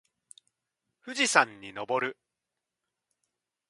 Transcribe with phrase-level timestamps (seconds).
[1.05, 2.17] 富士山にのぼる。